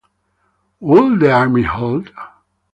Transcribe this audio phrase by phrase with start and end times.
[0.79, 2.11] Would the Army hold?